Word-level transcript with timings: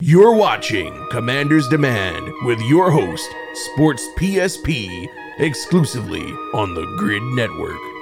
You're 0.00 0.32
watching 0.32 0.94
Commander's 1.10 1.66
Demand 1.66 2.32
with 2.44 2.60
your 2.60 2.88
host, 2.88 3.28
Sports 3.72 4.06
PSP, 4.16 5.08
exclusively 5.40 6.22
on 6.54 6.72
the 6.74 6.84
Gryd 6.96 7.24
Network. 7.34 7.97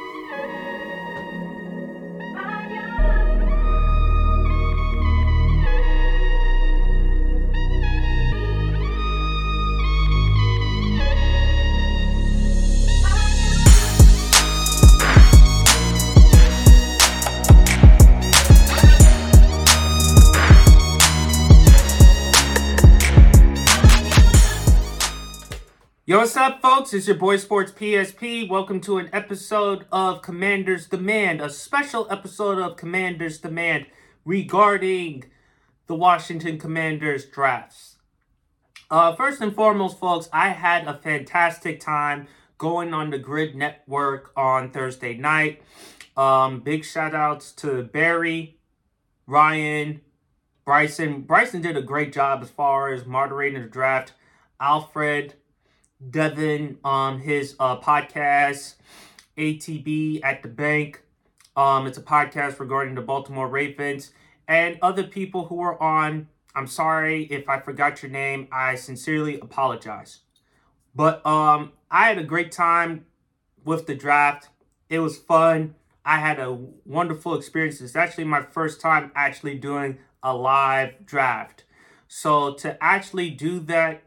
What's 26.26 26.36
up, 26.36 26.60
folks? 26.60 26.92
It's 26.92 27.06
your 27.06 27.14
boy 27.14 27.36
Sports 27.36 27.70
PSP. 27.70 28.48
Welcome 28.48 28.80
to 28.80 28.98
an 28.98 29.08
episode 29.12 29.86
of 29.92 30.22
Commander's 30.22 30.88
Demand, 30.88 31.40
a 31.40 31.48
special 31.48 32.08
episode 32.10 32.58
of 32.58 32.76
Commander's 32.76 33.38
Demand 33.38 33.86
regarding 34.24 35.26
the 35.86 35.94
Washington 35.94 36.58
Commanders 36.58 37.26
drafts. 37.26 37.98
Uh, 38.90 39.14
first 39.14 39.40
and 39.40 39.54
foremost, 39.54 40.00
folks, 40.00 40.28
I 40.32 40.48
had 40.48 40.88
a 40.88 40.98
fantastic 40.98 41.78
time 41.78 42.26
going 42.58 42.92
on 42.92 43.10
the 43.10 43.20
Gryd 43.20 43.54
Network 43.54 44.32
on 44.36 44.72
Thursday 44.72 45.16
night. 45.16 45.62
Um, 46.16 46.58
big 46.58 46.84
shout 46.84 47.14
outs 47.14 47.52
to 47.52 47.84
Barry, 47.84 48.58
Ryan, 49.28 50.00
Bryson. 50.64 51.20
Bryson 51.20 51.62
did 51.62 51.76
a 51.76 51.82
great 51.82 52.12
job 52.12 52.42
as 52.42 52.50
far 52.50 52.92
as 52.92 53.06
moderating 53.06 53.62
the 53.62 53.68
draft. 53.68 54.14
Alfred, 54.60 55.34
Devin 56.10 56.78
on 56.84 57.14
um, 57.14 57.20
his 57.20 57.56
uh, 57.58 57.80
podcast, 57.80 58.74
ATB 59.36 60.20
at 60.22 60.42
the 60.42 60.48
Bank. 60.48 61.02
Um, 61.56 61.86
it's 61.86 61.96
a 61.96 62.02
podcast 62.02 62.60
regarding 62.60 62.94
the 62.94 63.00
Baltimore 63.00 63.48
Ravens 63.48 64.12
and 64.46 64.78
other 64.82 65.04
people 65.04 65.46
who 65.46 65.60
are 65.60 65.80
on. 65.82 66.28
I'm 66.54 66.66
sorry 66.66 67.24
if 67.24 67.48
I 67.48 67.60
forgot 67.60 68.02
your 68.02 68.10
name. 68.10 68.48
I 68.52 68.74
sincerely 68.74 69.40
apologize. 69.40 70.20
But 70.94 71.24
um, 71.26 71.72
I 71.90 72.08
had 72.08 72.18
a 72.18 72.24
great 72.24 72.52
time 72.52 73.06
with 73.64 73.86
the 73.86 73.94
draft. 73.94 74.48
It 74.88 75.00
was 75.00 75.16
fun. 75.18 75.74
I 76.04 76.18
had 76.18 76.38
a 76.38 76.52
wonderful 76.84 77.34
experience. 77.34 77.80
It's 77.80 77.96
actually 77.96 78.24
my 78.24 78.42
first 78.42 78.80
time 78.80 79.12
actually 79.14 79.56
doing 79.56 79.98
a 80.22 80.34
live 80.34 81.04
draft. 81.04 81.64
So 82.08 82.54
to 82.54 82.82
actually 82.82 83.30
do 83.30 83.60
that 83.60 84.02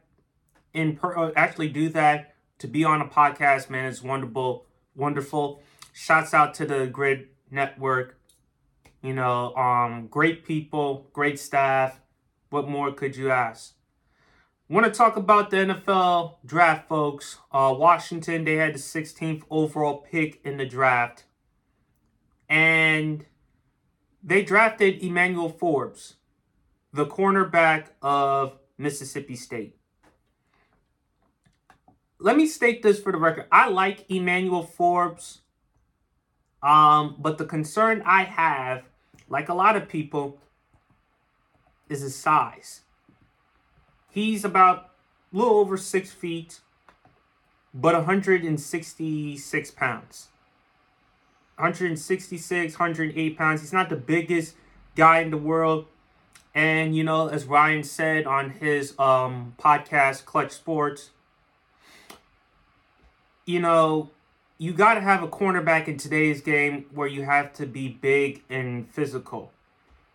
in 0.73 0.95
per- 0.95 1.17
uh, 1.17 1.31
actually 1.35 1.69
do 1.69 1.89
that 1.89 2.35
to 2.59 2.67
be 2.67 2.83
on 2.83 3.01
a 3.01 3.05
podcast, 3.05 3.69
man, 3.69 3.85
is 3.85 4.03
wonderful. 4.03 4.65
Wonderful. 4.95 5.61
Shouts 5.93 6.33
out 6.33 6.53
to 6.55 6.65
the 6.65 6.87
Gryd 6.87 7.27
Network. 7.49 8.19
You 9.01 9.13
know, 9.13 9.55
um, 9.55 10.07
great 10.07 10.45
people, 10.45 11.07
great 11.13 11.39
staff. 11.39 12.01
What 12.49 12.67
more 12.67 12.91
could 12.91 13.15
you 13.15 13.31
ask? 13.31 13.73
Want 14.67 14.85
to 14.85 14.91
talk 14.91 15.15
about 15.15 15.49
the 15.49 15.57
NFL 15.57 16.35
draft, 16.45 16.87
folks? 16.89 17.37
Uh, 17.51 17.73
Washington, 17.75 18.43
they 18.43 18.57
had 18.57 18.75
the 18.75 18.79
16th 18.79 19.43
overall 19.49 20.05
pick 20.11 20.41
in 20.43 20.57
the 20.57 20.65
draft, 20.65 21.23
and 22.47 23.25
they 24.21 24.43
drafted 24.43 25.01
Emmanuel 25.01 25.49
Forbes, 25.49 26.17
the 26.93 27.05
cornerback 27.05 27.87
of 28.01 28.59
Mississippi 28.77 29.35
State 29.35 29.78
let 32.19 32.35
me 32.35 32.45
state 32.45 32.83
this 32.83 32.99
for 32.99 33.11
the 33.11 33.17
record. 33.17 33.45
I 33.51 33.69
like 33.69 34.05
Emmanuel 34.09 34.63
Forbes. 34.63 35.39
Um, 36.61 37.15
but 37.17 37.37
the 37.37 37.45
concern 37.45 38.03
I 38.05 38.23
have, 38.23 38.83
like 39.29 39.47
a 39.47 39.53
lot 39.53 39.77
of 39.77 39.87
people, 39.87 40.37
is 41.87 42.01
his 42.01 42.15
size. 42.15 42.81
He's 44.11 44.43
about 44.43 44.89
a 45.33 45.37
little 45.37 45.55
over 45.55 45.77
six 45.77 46.11
feet, 46.11 46.59
but 47.73 47.95
166 47.95 49.71
pounds. 49.71 50.27
166, 51.55 52.73
108 52.73 53.37
pounds. 53.37 53.61
He's 53.61 53.73
not 53.73 53.89
the 53.89 53.95
biggest 53.95 54.55
guy 54.95 55.19
in 55.19 55.31
the 55.31 55.37
world. 55.37 55.85
And, 56.53 56.95
you 56.95 57.03
know, 57.03 57.27
as 57.27 57.45
Ryan 57.45 57.83
said 57.83 58.25
on 58.25 58.49
his 58.49 58.97
um, 58.99 59.53
podcast, 59.57 60.25
Clutch 60.25 60.51
Sports, 60.51 61.11
you 63.49 63.59
know, 63.59 64.11
you 64.59 64.71
got 64.71 64.93
to 64.93 65.01
have 65.01 65.23
a 65.23 65.27
cornerback 65.27 65.87
in 65.87 65.97
today's 65.97 66.39
game 66.39 66.85
where 66.93 67.07
you 67.07 67.23
have 67.23 67.51
to 67.53 67.65
be 67.65 67.89
big 67.89 68.43
and 68.47 68.87
physical. 68.91 69.51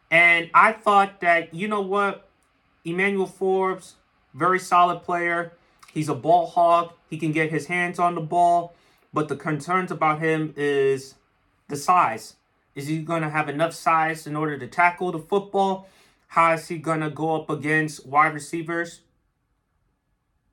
And 0.08 0.50
I 0.54 0.70
thought 0.70 1.20
that, 1.20 1.52
you 1.52 1.66
know 1.66 1.80
what? 1.80 2.28
Emmanuel 2.84 3.26
Forbes, 3.26 3.96
very 4.34 4.60
solid 4.60 5.02
player. 5.02 5.52
He's 5.92 6.08
a 6.08 6.14
ball 6.14 6.46
hog. 6.46 6.92
He 7.10 7.18
can 7.18 7.32
get 7.32 7.50
his 7.50 7.66
hands 7.66 7.98
on 7.98 8.14
the 8.14 8.20
ball. 8.20 8.76
But 9.12 9.26
the 9.26 9.34
concerns 9.34 9.90
about 9.90 10.20
him 10.20 10.54
is 10.56 11.16
the 11.66 11.76
size. 11.76 12.36
Is 12.76 12.86
he 12.86 13.02
going 13.02 13.22
to 13.22 13.30
have 13.30 13.48
enough 13.48 13.74
size 13.74 14.28
in 14.28 14.36
order 14.36 14.56
to 14.58 14.68
tackle 14.68 15.10
the 15.10 15.18
football? 15.18 15.88
How 16.28 16.52
is 16.52 16.68
he 16.68 16.78
going 16.78 17.00
to 17.00 17.10
go 17.10 17.34
up 17.34 17.50
against 17.50 18.06
wide 18.06 18.32
receivers? 18.32 19.00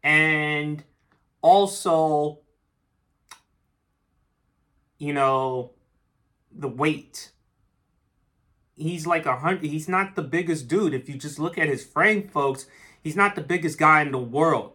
And 0.02 0.84
also, 1.44 2.40
you 5.02 5.14
know, 5.14 5.72
the 6.52 6.68
weight. 6.68 7.32
He's 8.76 9.08
like 9.08 9.26
a 9.26 9.38
hundred. 9.38 9.64
He's 9.64 9.90
not 9.90 10.16
the 10.16 10.22
biggest 10.22 10.68
dude. 10.68 10.94
If 10.94 11.10
you 11.10 11.16
just 11.16 11.40
look 11.40 11.58
at 11.58 11.68
his 11.68 11.84
frame, 11.84 12.28
folks, 12.28 12.68
he's 13.04 13.16
not 13.16 13.34
the 13.34 13.42
biggest 13.42 13.80
guy 13.80 14.04
in 14.04 14.12
the 14.12 14.20
world. 14.20 14.74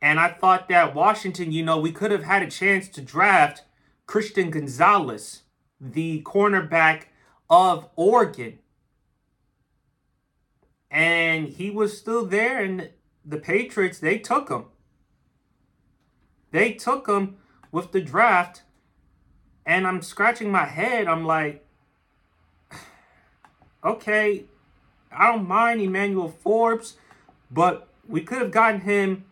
And 0.00 0.20
I 0.20 0.28
thought 0.28 0.68
that 0.68 0.94
Washington, 0.94 1.50
you 1.50 1.64
know, 1.64 1.78
we 1.78 1.90
could 1.90 2.12
have 2.12 2.22
had 2.22 2.44
a 2.44 2.50
chance 2.50 2.88
to 2.90 3.00
draft 3.00 3.64
Christian 4.06 4.50
Gonzalez, 4.50 5.42
the 5.80 6.22
cornerback 6.22 7.06
of 7.50 7.88
Oregon. 7.96 8.60
And 10.92 11.48
he 11.48 11.70
was 11.70 11.98
still 11.98 12.24
there, 12.24 12.62
and 12.62 12.90
the 13.24 13.38
Patriots, 13.38 13.98
they 13.98 14.18
took 14.18 14.48
him. 14.48 14.66
They 16.52 16.72
took 16.72 17.08
him 17.08 17.38
with 17.72 17.90
the 17.90 18.00
draft 18.00 18.62
and 19.66 19.86
I'm 19.86 20.00
scratching 20.00 20.50
my 20.50 20.64
head. 20.64 21.08
I'm 21.08 21.26
like, 21.26 21.64
okay, 23.84 24.44
I 25.10 25.32
don't 25.32 25.48
mind 25.48 25.80
Emmanuel 25.80 26.28
Forbes, 26.28 26.96
but 27.50 27.88
we 28.08 28.20
could 28.20 28.38
have 28.38 28.52
gotten 28.52 28.82
him 28.82 29.24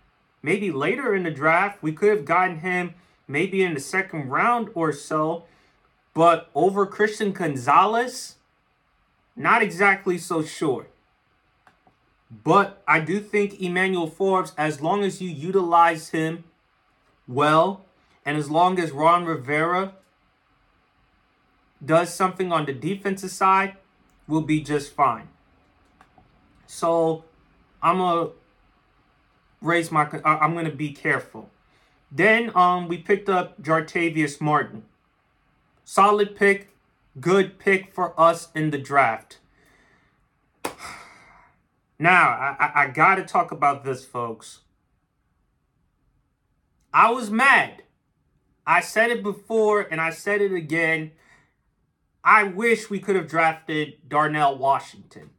maybe 0.42 0.72
later 0.72 1.14
in 1.14 1.22
the 1.22 1.30
draft. 1.30 1.82
We 1.82 1.92
could 1.92 2.10
have 2.10 2.24
gotten 2.24 2.60
him 2.60 2.94
maybe 3.28 3.62
in 3.62 3.74
the 3.74 3.80
second 3.80 4.28
round 4.28 4.70
or 4.74 4.92
so. 4.92 5.44
But 6.12 6.50
over 6.54 6.86
Christian 6.86 7.32
Gonzalez, 7.32 8.36
not 9.36 9.62
exactly 9.62 10.18
so 10.18 10.42
sure. 10.42 10.86
But 12.30 12.82
I 12.86 13.00
do 13.00 13.20
think 13.20 13.60
Emmanuel 13.60 14.08
Forbes, 14.08 14.52
as 14.58 14.80
long 14.80 15.04
as 15.04 15.20
you 15.20 15.28
utilize 15.28 16.10
him 16.10 16.44
well, 17.28 17.84
and 18.24 18.36
as 18.36 18.50
long 18.50 18.78
as 18.78 18.90
Ron 18.90 19.24
Rivera 19.24 19.92
does 21.84 22.12
something 22.12 22.52
on 22.52 22.66
the 22.66 22.72
defensive 22.72 23.30
side, 23.30 23.76
will 24.26 24.42
be 24.42 24.60
just 24.60 24.92
fine. 24.92 25.28
So 26.66 27.24
I'm 27.82 27.98
gonna 27.98 28.30
raise 29.60 29.90
my. 29.90 30.08
I'm 30.24 30.54
gonna 30.54 30.70
be 30.70 30.92
careful. 30.92 31.50
Then 32.10 32.50
um 32.54 32.88
we 32.88 32.98
picked 32.98 33.28
up 33.28 33.60
Jartavius 33.62 34.40
Martin. 34.40 34.84
Solid 35.84 36.34
pick, 36.34 36.70
good 37.20 37.58
pick 37.58 37.92
for 37.92 38.18
us 38.18 38.48
in 38.54 38.70
the 38.70 38.78
draft. 38.78 39.38
Now, 41.96 42.30
I, 42.30 42.56
I, 42.58 42.82
I 42.82 42.86
got 42.88 43.14
to 43.14 43.24
talk 43.24 43.52
about 43.52 43.84
this, 43.84 44.04
folks. 44.04 44.62
I 46.92 47.12
was 47.12 47.30
mad. 47.30 47.84
I 48.66 48.80
said 48.80 49.10
it 49.10 49.22
before 49.22 49.82
and 49.82 50.00
I 50.00 50.10
said 50.10 50.40
it 50.40 50.52
again. 50.52 51.12
I 52.24 52.44
wish 52.44 52.88
we 52.88 53.00
could 53.00 53.16
have 53.16 53.28
drafted 53.28 54.08
Darnell 54.08 54.56
Washington. 54.56 55.30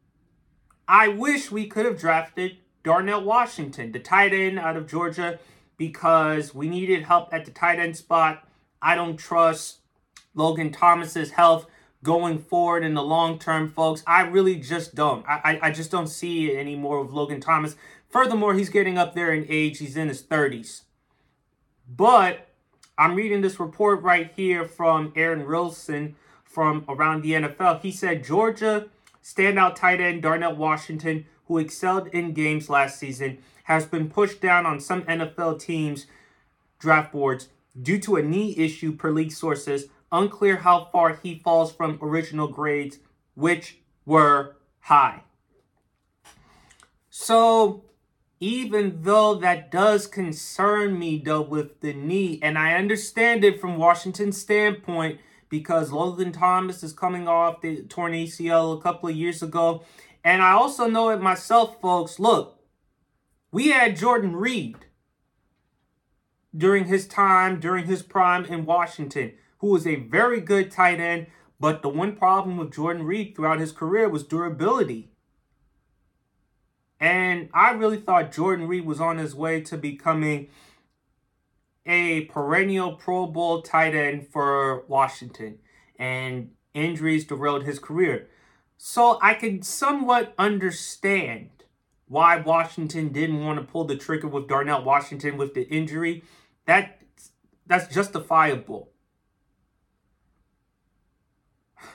I 0.88 1.08
wish 1.08 1.50
we 1.50 1.66
could 1.66 1.86
have 1.86 2.00
drafted 2.00 2.58
Darnell 2.84 3.24
Washington, 3.24 3.92
the 3.92 4.00
tight 4.00 4.34
end 4.34 4.60
out 4.60 4.78
of 4.78 4.88
Georgia, 4.88 5.40
because 5.78 6.54
we 6.54 6.70
needed 6.70 7.04
help 7.04 7.34
at 7.34 7.46
the 7.46 7.52
tight 7.52 7.80
end 7.80 7.98
spot. 7.98 8.48
I 8.84 8.94
don't 8.94 9.18
trust 9.18 9.80
Logan 10.36 10.72
Thomas's 10.72 11.32
health 11.32 11.66
going 12.04 12.38
forward 12.38 12.84
in 12.84 12.94
the 12.94 13.02
long 13.02 13.40
term, 13.40 13.72
folks. 13.72 14.04
I 14.06 14.22
really 14.22 14.58
just 14.58 14.94
don't. 14.94 15.26
I, 15.28 15.42
I, 15.44 15.60
I 15.64 15.72
just 15.72 15.90
don't 15.90 16.08
see 16.08 16.52
it 16.52 16.60
anymore 16.60 17.02
with 17.02 17.14
Logan 17.14 17.42
Thomas. 17.42 17.76
Furthermore, 18.10 18.54
he's 18.54 18.70
getting 18.70 19.00
up 19.00 19.16
there 19.16 19.34
in 19.34 19.48
age. 19.50 19.80
He's 19.80 19.98
in 19.98 20.08
his 20.08 20.22
30s. 20.22 20.84
But 21.90 22.48
I'm 22.96 23.16
reading 23.16 23.42
this 23.42 23.60
report 23.60 24.04
right 24.04 24.32
here 24.36 24.66
from 24.66 25.12
Aaron 25.16 25.48
Wilson 25.48 26.16
from 26.56 26.86
around 26.88 27.22
the 27.22 27.34
NFL. 27.34 27.82
He 27.82 27.92
said 27.92 28.24
Georgia 28.24 28.88
standout 29.22 29.76
tight 29.76 30.00
end 30.00 30.22
Darnell 30.22 30.56
Washington, 30.56 31.26
who 31.48 31.58
excelled 31.58 32.08
in 32.08 32.32
games 32.32 32.70
last 32.70 32.98
season, 32.98 33.40
has 33.66 33.86
been 33.86 34.10
pushed 34.10 34.40
down 34.40 34.66
on 34.66 34.80
some 34.80 35.02
NFL 35.04 35.60
teams' 35.60 36.08
draft 36.80 37.12
boards 37.12 37.50
due 37.80 38.00
to 38.00 38.16
a 38.16 38.24
knee 38.24 38.56
issue 38.58 38.94
per 38.94 39.12
league 39.12 39.34
sources. 39.34 39.88
Unclear 40.14 40.58
how 40.58 40.86
far 40.94 41.20
he 41.22 41.42
falls 41.44 41.74
from 41.74 42.00
original 42.02 42.48
grades, 42.48 43.00
which 43.34 43.80
were 44.06 44.56
high. 44.80 45.24
So, 47.10 47.84
even 48.40 49.02
though 49.02 49.36
that 49.36 49.72
does 49.72 50.08
concern 50.08 50.98
me 50.98 51.18
though 51.18 51.42
with 51.42 51.82
the 51.82 51.94
knee, 51.94 52.40
and 52.42 52.58
I 52.58 52.76
understand 52.76 53.44
it 53.44 53.60
from 53.60 53.78
Washington's 53.78 54.40
standpoint 54.40 55.20
because 55.60 55.90
Logan 55.90 56.34
Thomas 56.34 56.84
is 56.84 56.92
coming 56.92 57.30
off 57.30 57.62
the 57.62 57.84
torn 57.84 58.12
ACL 58.12 58.78
a 58.78 58.82
couple 58.82 59.08
of 59.08 59.16
years 59.16 59.42
ago. 59.42 59.86
And 60.22 60.42
I 60.42 60.52
also 60.52 60.88
know 60.88 61.10
it 61.10 61.22
myself, 61.22 61.80
folks. 61.80 62.20
Look, 62.20 62.60
we 63.54 63.70
had 63.70 63.96
Jordan 63.96 64.36
Reed 64.36 64.76
during 66.56 66.86
his 66.86 67.08
time, 67.08 67.62
during 67.62 67.86
his 67.86 68.04
prime 68.04 68.44
in 68.44 68.66
Washington, 68.66 69.32
who 69.60 69.68
was 69.68 69.88
a 69.88 69.96
very 69.96 70.42
good 70.42 70.72
tight 70.72 71.00
end. 71.00 71.28
But 71.58 71.82
the 71.82 71.90
one 71.90 72.18
problem 72.18 72.58
with 72.58 72.74
Jordan 72.74 73.04
Reed 73.04 73.34
throughout 73.34 73.62
his 73.62 73.72
career 73.72 74.10
was 74.10 74.24
durability. 74.26 75.10
And 77.00 77.48
I 77.54 77.72
really 77.72 78.02
thought 78.02 78.34
Jordan 78.34 78.68
Reed 78.68 78.86
was 78.86 79.00
on 79.00 79.20
his 79.20 79.34
way 79.34 79.62
to 79.62 79.78
becoming 79.78 80.50
a 81.86 82.22
perennial 82.26 82.96
Pro 82.96 83.28
Bowl 83.28 83.62
tight 83.62 83.96
end 83.96 84.28
for 84.32 84.86
Washington. 84.88 85.60
And 85.98 86.52
injuries 86.74 87.26
derailed 87.26 87.64
his 87.64 87.80
career. 87.80 88.28
So 88.78 89.18
I 89.22 89.34
can 89.34 89.62
somewhat 89.62 90.34
understand 90.38 91.50
why 92.08 92.38
Washington 92.38 93.10
didn't 93.10 93.44
want 93.44 93.60
to 93.60 93.66
pull 93.66 93.86
the 93.86 93.96
trigger 93.96 94.28
with 94.28 94.48
Darnell 94.48 94.84
Washington 94.84 95.38
with 95.38 95.54
the 95.54 95.68
injury. 95.70 96.24
That 96.66 97.02
that's 97.66 97.94
justifiable. 97.94 98.90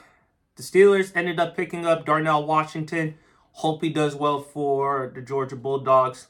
The 0.57 0.63
Steelers 0.63 1.11
ended 1.15 1.39
up 1.39 1.55
picking 1.55 1.87
up 1.87 2.05
Darnell 2.05 2.45
Washington 2.45 3.15
Hope 3.53 3.83
he 3.83 3.89
does 3.89 4.15
well 4.15 4.41
for 4.41 5.11
the 5.13 5.21
Georgia 5.21 5.55
Bulldogs. 5.55 6.27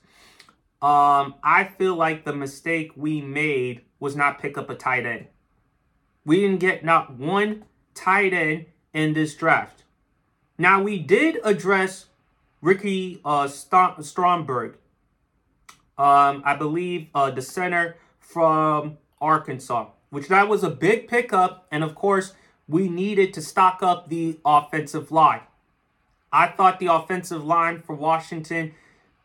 Um, 0.81 1.35
I 1.43 1.69
feel 1.77 1.95
like 1.95 2.25
the 2.25 2.33
mistake 2.33 2.91
we 2.95 3.21
made 3.21 3.81
was 3.99 4.15
not 4.15 4.39
pick 4.39 4.57
up 4.57 4.69
a 4.69 4.75
tight 4.75 5.05
end. 5.05 5.27
We 6.25 6.41
didn't 6.41 6.59
get 6.59 6.83
not 6.83 7.13
one 7.13 7.65
tight 7.93 8.33
end 8.33 8.65
in 8.93 9.13
this 9.13 9.35
draft. 9.35 9.83
Now 10.57 10.81
we 10.81 10.97
did 10.99 11.39
address 11.43 12.07
Ricky 12.61 13.21
uh, 13.25 13.47
St- 13.47 14.03
Stromberg. 14.03 14.77
Um, 15.97 16.41
I 16.45 16.55
believe 16.55 17.07
uh, 17.13 17.31
the 17.31 17.41
center 17.41 17.97
from 18.19 18.97
Arkansas, 19.19 19.89
which 20.09 20.27
that 20.29 20.47
was 20.47 20.63
a 20.63 20.69
big 20.69 21.07
pickup, 21.07 21.67
and 21.71 21.83
of 21.83 21.95
course 21.95 22.33
we 22.67 22.87
needed 22.89 23.33
to 23.33 23.41
stock 23.41 23.83
up 23.83 24.09
the 24.09 24.39
offensive 24.45 25.11
line. 25.11 25.41
I 26.31 26.47
thought 26.47 26.79
the 26.79 26.87
offensive 26.87 27.43
line 27.43 27.81
for 27.81 27.93
Washington, 27.93 28.73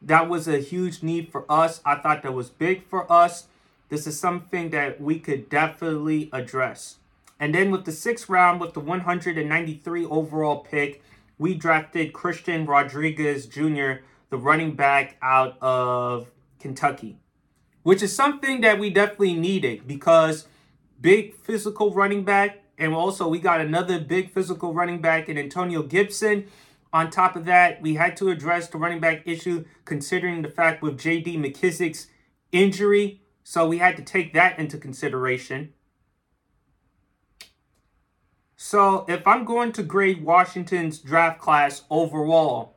that 0.03 0.29
was 0.29 0.47
a 0.47 0.59
huge 0.59 1.03
need 1.03 1.31
for 1.31 1.45
us. 1.51 1.81
I 1.85 1.97
thought 1.97 2.23
that 2.23 2.35
was 2.35 2.51
big 2.51 2.87
for 2.89 3.11
us. 3.11 3.47
This 3.89 4.07
is 4.07 4.19
something 4.19 4.71
that 4.71 5.01
we 5.01 5.19
could 5.19 5.49
definitely 5.49 6.29
address. 6.33 6.97
And 7.39 7.55
then 7.55 7.71
with 7.71 7.85
the 7.85 7.93
sixth 7.93 8.29
round, 8.29 8.61
with 8.61 8.73
the 8.75 8.81
193 8.81 10.05
overall 10.07 10.61
pick, 10.61 11.03
we 11.39 11.55
drafted 11.55 12.13
Christian 12.13 12.67
Rodriguez 12.67 13.47
Jr., 13.47 14.03
the 14.31 14.39
running 14.39 14.75
back 14.75 15.17
out 15.23 15.57
of 15.61 16.29
Kentucky, 16.59 17.19
which 17.83 18.03
is 18.03 18.15
something 18.15 18.61
that 18.63 18.79
we 18.79 18.91
definitely 18.91 19.35
needed 19.35 19.87
because 19.87 20.49
big 21.01 21.35
physical 21.35 21.93
running 21.93 22.25
back. 22.25 22.63
And 22.79 22.93
also, 22.93 23.29
we 23.29 23.39
got 23.39 23.61
another 23.61 23.99
big 24.01 24.33
physical 24.33 24.75
running 24.75 25.01
back 25.01 25.29
in 25.29 25.39
Antonio 25.39 25.83
Gibson. 25.83 26.49
On 26.97 27.11
top 27.11 27.37
of 27.37 27.45
that, 27.45 27.83
we 27.83 27.97
had 27.97 28.17
to 28.17 28.31
address 28.31 28.69
the 28.69 28.79
running 28.79 29.01
back 29.01 29.21
issue 29.27 29.67
considering 29.85 30.41
the 30.41 30.49
fact 30.49 30.81
with 30.81 30.99
JD 30.99 31.37
McKissic's 31.37 32.07
injury. 32.53 33.21
So 33.45 33.69
we 33.69 33.77
had 33.77 33.99
to 33.99 34.03
take 34.03 34.33
that 34.33 34.59
into 34.59 34.79
consideration. 34.79 35.75
So 38.57 39.05
if 39.11 39.27
I'm 39.27 39.45
going 39.45 39.73
to 39.73 39.83
grade 39.83 40.25
Washington's 40.25 40.99
draft 40.99 41.39
class 41.39 41.83
overall, 41.91 42.77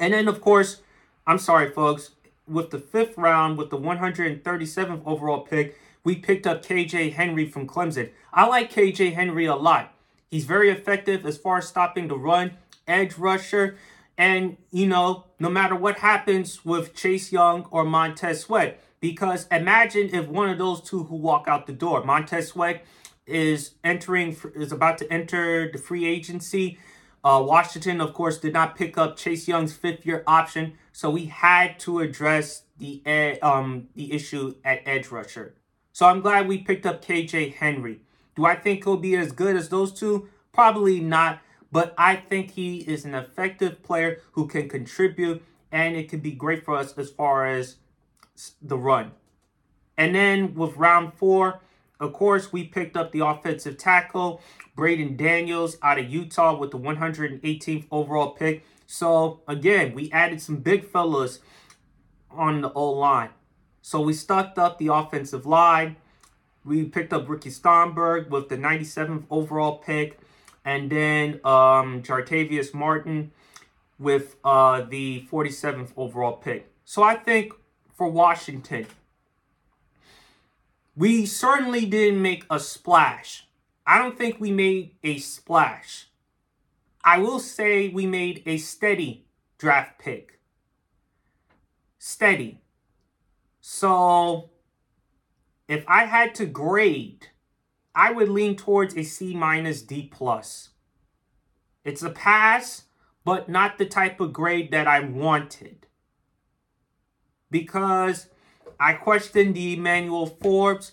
and 0.00 0.14
then 0.14 0.28
of 0.28 0.40
course, 0.40 0.80
I'm 1.26 1.38
sorry, 1.38 1.70
folks, 1.70 2.12
with 2.48 2.70
the 2.70 2.78
fifth 2.78 3.18
round, 3.18 3.58
with 3.58 3.68
the 3.68 3.78
137th 3.78 5.02
overall 5.04 5.40
pick, 5.40 5.78
we 6.04 6.16
picked 6.16 6.46
up 6.46 6.64
KJ 6.64 7.12
Henry 7.12 7.46
from 7.46 7.68
Clemson. 7.68 8.12
I 8.32 8.46
like 8.46 8.72
KJ 8.72 9.12
Henry 9.12 9.44
a 9.44 9.56
lot. 9.56 9.92
He's 10.30 10.46
very 10.46 10.70
effective 10.70 11.26
as 11.26 11.36
far 11.36 11.58
as 11.58 11.68
stopping 11.68 12.08
the 12.08 12.16
run 12.16 12.52
edge 12.86 13.18
rusher. 13.18 13.76
And, 14.18 14.56
you 14.70 14.86
know, 14.86 15.26
no 15.38 15.50
matter 15.50 15.74
what 15.74 15.98
happens 15.98 16.64
with 16.64 16.94
Chase 16.94 17.32
Young 17.32 17.66
or 17.70 17.84
Montez 17.84 18.40
Sweat, 18.40 18.82
because 19.00 19.46
imagine 19.50 20.14
if 20.14 20.26
one 20.26 20.48
of 20.48 20.58
those 20.58 20.80
two 20.80 21.04
who 21.04 21.16
walk 21.16 21.46
out 21.48 21.66
the 21.66 21.72
door, 21.72 22.02
Montez 22.02 22.48
Sweat 22.48 22.84
is 23.26 23.72
entering, 23.84 24.36
is 24.54 24.72
about 24.72 24.98
to 24.98 25.12
enter 25.12 25.70
the 25.70 25.78
free 25.78 26.06
agency. 26.06 26.78
Uh, 27.22 27.42
Washington, 27.44 28.00
of 28.00 28.14
course, 28.14 28.38
did 28.38 28.52
not 28.52 28.76
pick 28.76 28.96
up 28.96 29.16
Chase 29.16 29.48
Young's 29.48 29.74
fifth 29.74 30.06
year 30.06 30.22
option, 30.26 30.74
so 30.92 31.10
we 31.10 31.26
had 31.26 31.78
to 31.80 31.98
address 31.98 32.62
the 32.78 33.02
um 33.42 33.88
the 33.94 34.12
issue 34.12 34.54
at 34.64 34.82
edge 34.86 35.08
rusher. 35.08 35.54
So 35.92 36.06
I'm 36.06 36.20
glad 36.20 36.46
we 36.46 36.58
picked 36.58 36.86
up 36.86 37.04
KJ 37.04 37.54
Henry. 37.54 38.00
Do 38.36 38.44
I 38.44 38.54
think 38.54 38.84
he'll 38.84 38.98
be 38.98 39.16
as 39.16 39.32
good 39.32 39.56
as 39.56 39.70
those 39.70 39.92
two? 39.92 40.28
Probably 40.52 41.00
not. 41.00 41.40
But 41.76 41.92
I 41.98 42.16
think 42.16 42.52
he 42.52 42.78
is 42.78 43.04
an 43.04 43.14
effective 43.14 43.82
player 43.82 44.22
who 44.32 44.48
can 44.48 44.66
contribute, 44.66 45.44
and 45.70 45.94
it 45.94 46.08
could 46.08 46.22
be 46.22 46.30
great 46.30 46.64
for 46.64 46.74
us 46.74 46.96
as 46.96 47.10
far 47.10 47.44
as 47.44 47.76
the 48.62 48.78
run. 48.78 49.10
And 49.94 50.14
then 50.14 50.54
with 50.54 50.74
round 50.78 51.12
four, 51.12 51.60
of 52.00 52.14
course, 52.14 52.50
we 52.50 52.64
picked 52.64 52.96
up 52.96 53.12
the 53.12 53.20
offensive 53.20 53.76
tackle, 53.76 54.40
Braeden 54.74 55.18
Daniels 55.18 55.76
out 55.82 55.98
of 55.98 56.08
Utah 56.08 56.56
with 56.56 56.70
the 56.70 56.78
118th 56.78 57.84
overall 57.90 58.30
pick. 58.30 58.64
So 58.86 59.42
again, 59.46 59.92
we 59.92 60.10
added 60.12 60.40
some 60.40 60.56
big 60.56 60.88
fellas 60.88 61.40
on 62.30 62.62
the 62.62 62.72
O 62.72 62.90
line. 62.92 63.32
So 63.82 64.00
we 64.00 64.14
stocked 64.14 64.56
up 64.56 64.78
the 64.78 64.88
offensive 64.88 65.44
line. 65.44 65.96
We 66.64 66.84
picked 66.84 67.12
up 67.12 67.28
Ricky 67.28 67.50
Stromberg 67.50 68.30
with 68.30 68.48
the 68.48 68.56
97th 68.56 69.24
overall 69.28 69.76
pick 69.76 70.20
and 70.66 70.90
then 70.90 71.40
um, 71.44 72.02
Jartavius 72.02 72.74
Martin 72.74 73.30
with 73.98 74.36
uh, 74.44 74.82
the 74.82 75.26
47th 75.30 75.92
overall 75.96 76.36
pick. 76.36 76.68
So 76.84 77.04
I 77.04 77.14
think 77.14 77.52
for 77.94 78.08
Washington, 78.10 78.86
we 80.96 81.24
certainly 81.24 81.86
didn't 81.86 82.20
make 82.20 82.44
a 82.50 82.58
splash. 82.58 83.46
I 83.86 83.98
don't 83.98 84.18
think 84.18 84.40
we 84.40 84.50
made 84.50 84.96
a 85.04 85.18
splash. 85.18 86.08
I 87.04 87.18
will 87.18 87.38
say 87.38 87.88
we 87.88 88.04
made 88.04 88.42
a 88.44 88.56
steady 88.58 89.24
draft 89.58 90.00
pick. 90.00 90.40
Steady. 92.00 92.60
So 93.60 94.50
if 95.68 95.84
I 95.86 96.06
had 96.06 96.34
to 96.36 96.46
grade, 96.46 97.28
I 97.96 98.12
would 98.12 98.28
lean 98.28 98.56
towards 98.56 98.94
a 98.94 99.02
C 99.02 99.34
minus 99.34 99.80
D 99.80 100.08
plus. 100.12 100.68
It's 101.82 102.02
a 102.02 102.10
pass, 102.10 102.84
but 103.24 103.48
not 103.48 103.78
the 103.78 103.86
type 103.86 104.20
of 104.20 104.34
grade 104.34 104.70
that 104.70 104.86
I 104.86 105.00
wanted. 105.00 105.86
Because 107.50 108.28
I 108.78 108.92
questioned 108.92 109.54
the 109.54 109.74
Emmanuel 109.74 110.26
Forbes. 110.26 110.92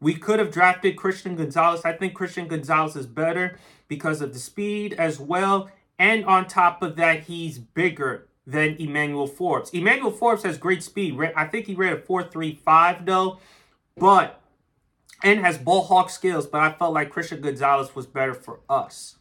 We 0.00 0.14
could 0.14 0.38
have 0.38 0.50
drafted 0.50 0.96
Christian 0.96 1.34
Gonzalez. 1.34 1.80
I 1.82 1.92
think 1.94 2.12
Christian 2.12 2.46
Gonzalez 2.46 2.94
is 2.94 3.06
better 3.06 3.58
because 3.88 4.20
of 4.20 4.34
the 4.34 4.38
speed 4.38 4.92
as 4.92 5.18
well. 5.18 5.70
And 5.98 6.26
on 6.26 6.46
top 6.46 6.82
of 6.82 6.96
that, 6.96 7.20
he's 7.20 7.58
bigger 7.58 8.28
than 8.46 8.76
Emmanuel 8.78 9.26
Forbes. 9.26 9.70
Emmanuel 9.70 10.10
Forbes 10.10 10.42
has 10.42 10.58
great 10.58 10.82
speed. 10.82 11.18
I 11.34 11.46
think 11.46 11.66
he 11.66 11.74
ran 11.74 11.94
a 11.94 11.96
4.35 11.96 13.06
though, 13.06 13.38
but 13.96 14.42
and 15.22 15.40
has 15.40 15.58
ball 15.58 15.84
hawk 15.84 16.10
skills, 16.10 16.46
but 16.46 16.60
I 16.60 16.72
felt 16.72 16.94
like 16.94 17.10
Christian 17.10 17.40
Gonzalez 17.40 17.94
was 17.94 18.06
better 18.06 18.34
for 18.34 18.60
us. 18.68 19.16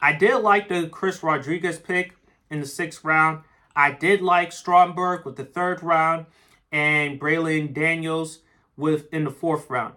I 0.00 0.12
did 0.12 0.36
like 0.38 0.68
the 0.68 0.88
Chris 0.88 1.22
Rodriguez 1.22 1.78
pick 1.78 2.16
in 2.50 2.60
the 2.60 2.66
sixth 2.66 3.04
round. 3.04 3.44
I 3.76 3.92
did 3.92 4.20
like 4.20 4.52
Stromberg 4.52 5.24
with 5.24 5.36
the 5.36 5.44
third 5.44 5.82
round 5.82 6.26
and 6.72 7.20
Braylon 7.20 7.72
Daniels 7.72 8.40
with 8.76 9.12
in 9.12 9.24
the 9.24 9.30
fourth 9.30 9.68
round. 9.68 9.94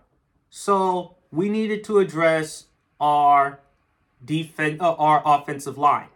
So 0.49 1.15
we 1.31 1.49
needed 1.49 1.83
to 1.85 1.99
address 1.99 2.65
our 2.99 3.61
defense, 4.23 4.79
uh, 4.79 4.93
our 4.93 5.21
offensive 5.25 5.77
line. 5.77 6.09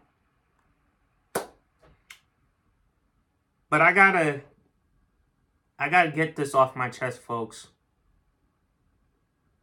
But 3.69 3.81
I 3.81 3.91
gotta, 3.93 4.41
I 5.79 5.89
gotta 5.89 6.11
get 6.11 6.35
this 6.35 6.53
off 6.53 6.75
my 6.75 6.89
chest, 6.89 7.21
folks. 7.21 7.67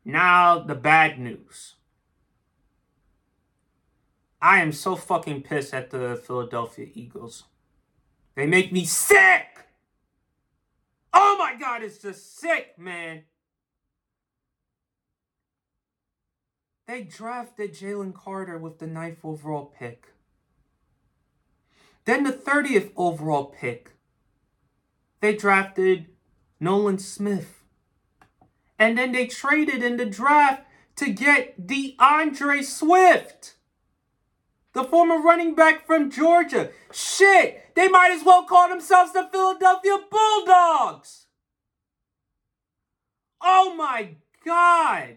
Now 0.05 0.59
the 0.59 0.75
bad 0.75 1.19
news. 1.19 1.75
I 4.41 4.61
am 4.61 4.73
so 4.73 4.95
fucking 4.95 5.43
pissed 5.43 5.73
at 5.73 5.91
the 5.91 6.21
Philadelphia 6.23 6.89
Eagles. 6.93 7.45
They 8.35 8.47
make 8.47 8.73
me 8.73 8.85
sick. 8.85 9.47
Oh 11.15 11.37
my 11.39 11.55
god, 11.59 11.83
it's 11.83 11.99
just 11.99 12.39
sick, 12.39 12.79
man. 12.79 13.23
They 16.87 17.03
drafted 17.03 17.73
Jalen 17.73 18.13
Carter 18.13 18.59
with 18.59 18.79
the 18.79 18.87
ninth 18.87 19.21
overall 19.25 19.73
pick. 19.79 20.09
Then 22.05 22.25
the 22.25 22.33
30th 22.33 22.93
overall 22.97 23.47
pick, 23.47 23.93
they 25.21 25.35
drafted 25.35 26.09
Nolan 26.61 26.99
Smith. 26.99 27.64
And 28.79 28.99
then 28.99 29.13
they 29.13 29.27
traded 29.27 29.83
in 29.83 29.97
the 29.97 30.07
draft 30.07 30.63
to 30.97 31.11
get 31.11 31.67
D'Andre 31.67 32.63
Swift 32.63 33.55
the 34.75 34.85
former 34.85 35.19
running 35.19 35.55
back 35.55 35.87
from 35.87 36.11
Georgia. 36.11 36.71
Shit, 36.93 37.75
they 37.75 37.89
might 37.89 38.11
as 38.11 38.25
well 38.25 38.45
call 38.45 38.69
themselves 38.69 39.13
the 39.13 39.29
Philadelphia 39.33 39.99
Bulldogs. 40.11 41.27
Oh 43.41 43.75
my 43.77 44.17
God. 44.45 45.17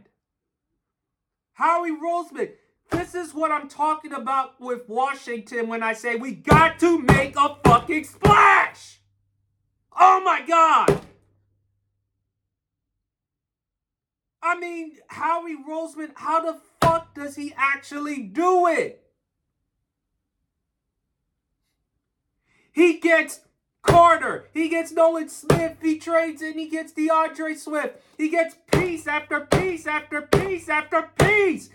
Howie 1.53 1.91
Roseman, 1.91 2.51
this 2.91 3.15
is 3.15 3.33
what 3.33 3.51
I'm 3.51 3.67
talking 3.67 4.13
about 4.13 4.61
with 4.61 4.87
Washington 4.87 5.67
when 5.67 5.81
I 5.81 5.93
say 5.93 6.15
we 6.15 6.33
got 6.33 6.79
to 6.79 6.99
make 6.99 7.35
a 7.35 7.57
fucking 7.65 8.03
splash. 8.03 8.99
Oh 9.99 10.21
my 10.23 10.43
God. 10.47 11.01
I 14.41 14.57
mean, 14.59 14.93
Howie 15.07 15.57
Roseman, 15.67 16.11
how 16.15 16.41
the 16.41 16.59
fuck 16.81 17.15
does 17.15 17.35
he 17.35 17.53
actually 17.57 18.21
do 18.21 18.67
it? 18.67 19.03
He 22.71 22.99
gets 22.99 23.41
Carter. 23.81 24.49
He 24.53 24.69
gets 24.69 24.91
Nolan 24.91 25.29
Smith. 25.29 25.77
He 25.81 25.97
trades 25.97 26.41
and 26.41 26.59
he 26.59 26.67
gets 26.67 26.91
D'Andre 26.91 27.55
Swift. 27.55 27.95
He 28.17 28.29
gets 28.29 28.55
piece 28.71 29.07
after 29.07 29.39
piece 29.39 29.87
after 29.87 30.21
piece 30.21 30.69
after 30.69 31.09
piece. 31.17 31.69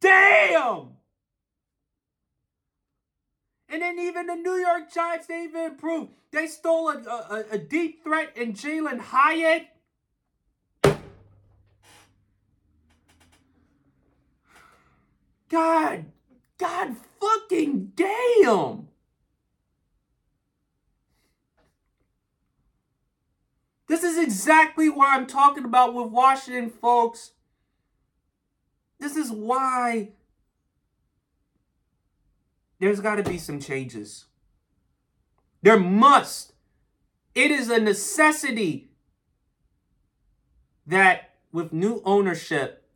Damn! 0.00 0.94
And 3.68 3.82
then 3.82 3.98
even 3.98 4.26
the 4.26 4.34
New 4.34 4.54
York 4.54 4.92
Giants, 4.92 5.26
they 5.26 5.44
even 5.44 5.72
improved. 5.72 6.12
They 6.32 6.46
stole 6.46 6.88
a, 6.88 6.96
a, 6.96 7.44
a 7.52 7.58
deep 7.58 8.02
threat 8.02 8.36
in 8.36 8.54
Jalin 8.54 8.98
Hyatt. 8.98 9.68
God, 15.48 16.06
God 16.58 16.96
fucking 17.20 17.92
damn. 17.94 18.88
This 23.88 24.04
is 24.04 24.18
exactly 24.18 24.90
what 24.90 25.08
I'm 25.08 25.26
talking 25.26 25.64
about 25.64 25.94
with 25.94 26.08
Washington, 26.12 26.68
folks. 26.68 27.32
This 29.00 29.16
is 29.16 29.30
why 29.30 30.10
there's 32.80 33.00
got 33.00 33.16
to 33.16 33.22
be 33.22 33.38
some 33.38 33.60
changes. 33.60 34.26
There 35.62 35.78
must. 35.78 36.52
It 37.34 37.50
is 37.50 37.70
a 37.70 37.80
necessity 37.80 38.90
that 40.86 41.34
with 41.52 41.72
new 41.72 42.02
ownership, 42.04 42.87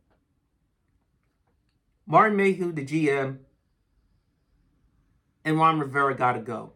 Martin 2.12 2.36
Mayhew, 2.36 2.72
the 2.72 2.84
GM, 2.84 3.38
and 5.46 5.58
Ron 5.58 5.80
Rivera 5.80 6.14
got 6.14 6.34
to 6.34 6.40
go. 6.40 6.74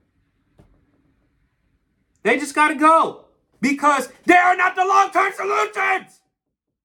They 2.22 2.38
just 2.38 2.54
got 2.54 2.68
to 2.68 2.74
go 2.74 3.26
because 3.60 4.08
they 4.24 4.34
are 4.34 4.56
not 4.56 4.74
the 4.74 4.86
long 4.86 5.10
term 5.10 5.30
solutions 5.34 6.22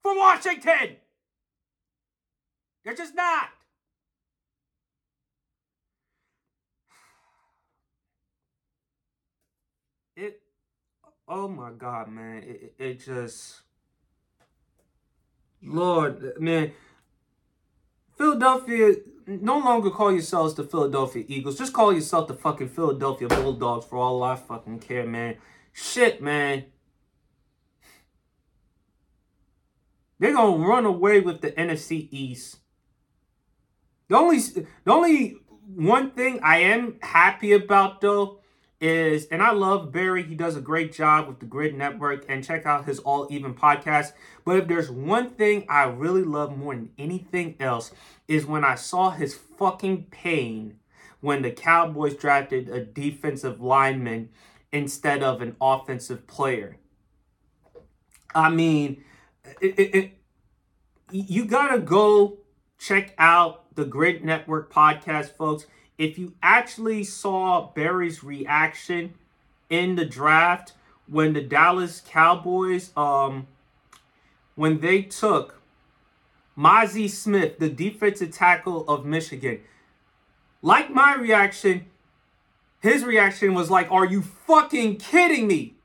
for 0.03 0.17
Washington. 0.17 0.97
They're 2.83 2.93
just 2.93 3.15
not. 3.15 3.47
It, 10.17 10.41
oh 11.25 11.47
my 11.47 11.71
God, 11.71 12.09
man. 12.09 12.43
It, 12.43 12.73
it 12.77 13.05
just, 13.05 13.61
Lord, 15.63 16.33
man. 16.37 16.73
Philadelphia, 18.21 18.97
no 19.25 19.57
longer 19.57 19.89
call 19.89 20.11
yourselves 20.11 20.53
the 20.53 20.63
Philadelphia 20.63 21.25
Eagles. 21.27 21.57
Just 21.57 21.73
call 21.73 21.91
yourself 21.91 22.27
the 22.27 22.35
fucking 22.35 22.69
Philadelphia 22.69 23.27
Bulldogs 23.27 23.83
for 23.83 23.97
all 23.97 24.21
I 24.21 24.35
fucking 24.35 24.77
care, 24.77 25.07
man. 25.07 25.37
Shit, 25.73 26.21
man. 26.21 26.65
They're 30.19 30.33
gonna 30.33 30.63
run 30.63 30.85
away 30.85 31.19
with 31.19 31.41
the 31.41 31.51
NFC 31.53 32.09
East. 32.11 32.59
The 34.07 34.17
only 34.17 34.37
the 34.37 34.67
only 34.85 35.37
one 35.73 36.11
thing 36.11 36.41
I 36.43 36.57
am 36.57 36.99
happy 37.01 37.53
about 37.53 38.01
though 38.01 38.40
is, 38.81 39.25
and 39.27 39.41
I 39.41 39.51
love 39.51 39.91
Barry. 39.91 40.23
He 40.23 40.35
does 40.35 40.57
a 40.57 40.61
great 40.61 40.91
job 40.91 41.27
with 41.27 41.39
the 41.39 41.45
Gryd 41.45 41.75
Network, 41.75 42.25
and 42.27 42.43
check 42.43 42.65
out 42.65 42.85
his 42.85 42.99
All 42.99 43.27
Even 43.29 43.53
podcast. 43.53 44.13
But 44.43 44.57
if 44.57 44.67
there's 44.67 44.89
one 44.91 45.29
thing 45.31 45.65
I 45.69 45.83
really 45.83 46.23
love 46.23 46.57
more 46.57 46.75
than 46.75 46.89
anything 46.97 47.55
else, 47.59 47.91
is 48.27 48.45
when 48.45 48.65
I 48.65 48.75
saw 48.75 49.11
his 49.11 49.35
fucking 49.35 50.05
pain 50.11 50.79
when 51.21 51.43
the 51.43 51.51
Cowboys 51.51 52.15
drafted 52.15 52.67
a 52.67 52.83
defensive 52.83 53.61
lineman 53.61 54.29
instead 54.71 55.21
of 55.21 55.41
an 55.41 55.55
offensive 55.61 56.27
player. 56.27 56.77
I 58.33 58.49
mean, 58.49 59.03
it, 59.61 59.79
it, 59.79 59.95
it, 59.95 60.11
you 61.11 61.45
gotta 61.45 61.79
go 61.79 62.39
check 62.79 63.13
out 63.17 63.75
the 63.75 63.85
Gryd 63.85 64.23
Network 64.23 64.73
podcast, 64.73 65.35
folks. 65.35 65.67
If 66.01 66.17
you 66.17 66.33
actually 66.41 67.03
saw 67.03 67.67
Barry's 67.75 68.23
reaction 68.23 69.13
in 69.69 69.95
the 69.95 70.03
draft 70.03 70.73
when 71.07 71.33
the 71.33 71.43
Dallas 71.43 72.01
Cowboys, 72.03 72.89
um, 72.97 73.45
when 74.55 74.79
they 74.79 75.03
took 75.03 75.61
Mazi 76.57 77.07
Smith, 77.07 77.59
the 77.59 77.69
defensive 77.69 78.31
tackle 78.31 78.83
of 78.89 79.05
Michigan, 79.05 79.59
like 80.63 80.89
my 80.89 81.13
reaction, 81.13 81.85
His 82.79 83.03
reaction 83.03 83.53
was 83.53 83.69
like, 83.69 83.91
"Are 83.91 84.05
you 84.05 84.23
fucking 84.23 84.97
kidding 84.97 85.47
me?" 85.47 85.75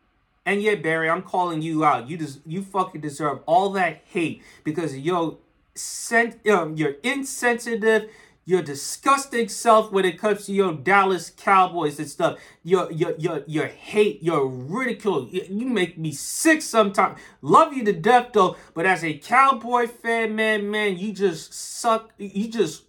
And 0.46 0.62
yet, 0.62 0.82
Barry, 0.82 1.11
I'm 1.11 1.20
calling 1.20 1.61
you 1.61 1.85
out. 1.85 2.08
You 2.08 2.16
just 2.16 2.40
you 2.46 2.62
fucking 2.62 3.02
deserve 3.02 3.40
all 3.44 3.68
that 3.73 4.00
hate 4.06 4.42
because 4.64 4.96
your 4.96 5.37
sent 5.75 6.46
um, 6.49 6.75
your 6.75 6.92
insensitive, 7.02 8.08
your 8.46 8.62
disgusting 8.62 9.48
self 9.48 9.90
when 9.90 10.04
it 10.04 10.18
comes 10.20 10.46
to 10.46 10.52
your 10.52 10.72
Dallas 10.72 11.30
Cowboys 11.36 11.98
and 11.98 12.08
stuff. 12.08 12.38
Your 12.62 12.90
your 12.92 13.16
your 13.18 13.42
your 13.46 13.66
hate, 13.66 14.22
your 14.22 14.46
ridicule. 14.46 15.28
You, 15.28 15.66
make 15.66 15.98
me 15.98 16.12
sick 16.12 16.62
sometimes. 16.62 17.18
Love 17.42 17.74
you 17.74 17.84
to 17.84 17.92
death 17.92 18.28
though, 18.32 18.56
but 18.72 18.86
as 18.86 19.02
a 19.02 19.18
Cowboy 19.18 19.88
fan, 19.88 20.36
man, 20.36 20.70
man, 20.70 20.96
you 20.96 21.12
just 21.12 21.52
suck. 21.52 22.12
You 22.18 22.48
just 22.48 22.84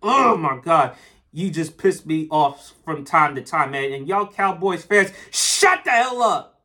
oh 0.00 0.36
my 0.36 0.58
god. 0.62 0.96
You 1.32 1.50
just 1.50 1.76
piss 1.76 2.06
me 2.06 2.26
off 2.30 2.72
from 2.84 3.04
time 3.04 3.34
to 3.34 3.42
time, 3.42 3.72
man. 3.72 3.92
And 3.92 4.08
y'all 4.08 4.26
Cowboys 4.26 4.84
fans, 4.84 5.12
shut 5.30 5.84
the 5.84 5.90
hell 5.90 6.22
up. 6.22 6.62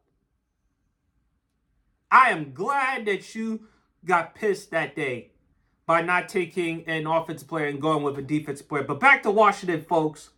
I 2.12 2.30
am 2.30 2.54
glad 2.54 3.06
that 3.06 3.36
you 3.36 3.68
got 4.06 4.36
pissed 4.36 4.72
that 4.72 4.96
day 4.96 5.32
by 5.86 6.02
not 6.02 6.28
taking 6.28 6.84
an 6.88 7.06
offensive 7.06 7.48
player 7.48 7.68
and 7.68 7.82
going 7.82 8.04
with 8.04 8.18
a 8.18 8.22
defensive 8.22 8.68
player. 8.68 8.84
But 8.84 9.00
back 9.00 9.24
to 9.24 9.32
Washington, 9.32 9.82
folks. 9.82 10.32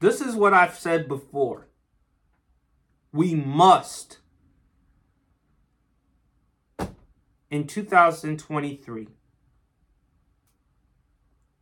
This 0.00 0.20
is 0.20 0.34
what 0.34 0.54
I've 0.54 0.78
said 0.78 1.08
before. 1.08 1.66
We 3.12 3.34
must 3.34 4.18
in 7.50 7.66
2023. 7.66 9.08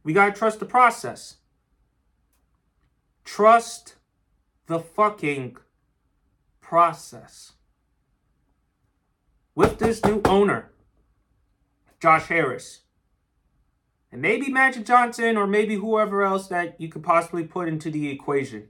We 0.03 0.13
got 0.13 0.27
to 0.27 0.39
trust 0.39 0.61
the 0.61 0.67
process. 0.67 1.37
Trust 3.25 3.96
the 4.67 4.81
fucking 4.81 5.57
process. 6.61 7.53
With 9.55 9.79
this 9.79 10.05
new 10.05 10.21
owner, 10.25 10.73
Josh 12.01 12.27
Harris, 12.27 12.83
and 14.13 14.21
maybe 14.21 14.51
Magic 14.51 14.85
Johnson 14.85 15.37
or 15.37 15.47
maybe 15.47 15.77
whoever 15.77 16.23
else 16.23 16.49
that 16.49 16.81
you 16.81 16.89
could 16.89 17.03
possibly 17.03 17.45
put 17.45 17.69
into 17.69 17.91
the 17.91 18.11
equation. 18.11 18.69